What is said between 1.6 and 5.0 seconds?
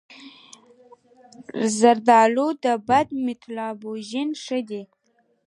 زردآلو د بدن میتابولیزم ښه کوي.